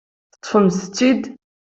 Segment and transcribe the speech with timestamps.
[0.31, 1.23] Teṭṭfemt-t-id?